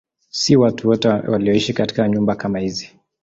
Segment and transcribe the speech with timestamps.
[0.29, 2.99] Si watu wote walioishi katika nyumba kama hizi.